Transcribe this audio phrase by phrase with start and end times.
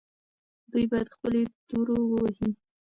[0.71, 2.49] دوی باید خپلې تورو ووهي.